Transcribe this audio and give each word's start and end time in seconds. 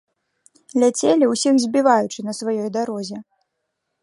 Ляцелі, 0.83 1.29
усіх 1.33 1.55
збіваючы 1.67 2.19
на 2.29 2.33
сваёй 2.41 2.69
дарозе! 2.79 3.17